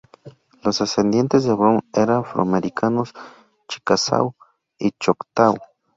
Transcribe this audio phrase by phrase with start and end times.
[0.63, 3.13] Los ascendientes de Brown era afroamericanos,
[3.67, 4.33] chickasaw
[4.79, 5.55] y choctaw.